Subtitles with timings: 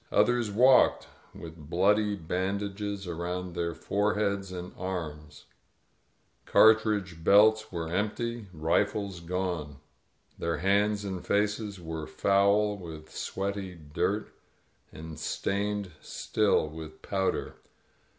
[0.11, 5.45] Others walked, with bloody bandages around their foreheads and arms.
[6.47, 8.47] Cartridge belts 99 INSURGENT MEXICO were empty,
[8.81, 9.77] rifles gone.
[10.39, 14.31] Their hands and faces were foul with sweaty dirt
[14.91, 17.57] and stained still with powder.